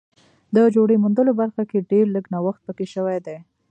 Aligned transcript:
د 0.55 0.57
جوړې 0.75 0.95
موندلو 1.03 1.31
برخه 1.41 1.63
کې 1.69 1.87
ډېر 1.91 2.05
لږ 2.15 2.25
نوښت 2.33 2.61
پکې 2.65 2.85
شوی 2.93 3.17
دی 3.25 3.37